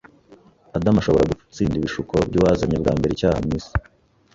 [0.77, 3.73] Adamu ashobora gutsinda ibishuko by’uwazanye bwa mbere icyaha mu isi.